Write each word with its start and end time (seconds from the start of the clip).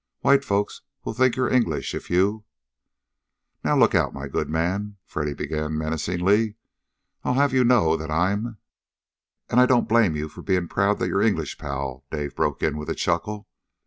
"White 0.21 0.43
folks 0.43 0.81
will 1.03 1.13
think 1.13 1.35
you're 1.35 1.47
English, 1.47 1.93
if 1.93 2.09
you" 2.09 2.43
"Now, 3.63 3.77
look 3.77 3.93
out, 3.93 4.15
my 4.15 4.27
good 4.27 4.49
man!" 4.49 4.97
Freddy 5.05 5.35
began 5.35 5.77
menacingly. 5.77 6.55
"I'll 7.23 7.35
have 7.35 7.53
you 7.53 7.63
know 7.63 7.95
that 7.95 8.09
I'm" 8.09 8.57
"And 9.51 9.59
I 9.61 9.67
don't 9.67 9.87
blame 9.87 10.15
you 10.15 10.27
for 10.27 10.41
being 10.41 10.67
proud 10.67 10.97
that 10.97 11.07
you're 11.07 11.21
English, 11.21 11.59
pal," 11.59 12.03
Dave 12.09 12.35
broke 12.35 12.63
in 12.63 12.77
with 12.79 12.89
a 12.89 12.95
chuckle. 12.95 13.47